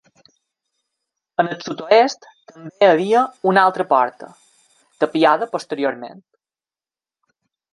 Al 1.43 1.49
sud-oest 1.65 2.25
també 2.53 2.73
hi 2.85 2.89
havia 2.93 3.21
una 3.51 3.67
altra 3.67 3.85
porta, 3.93 4.31
tapiada 5.05 5.49
posteriorment. 5.55 6.27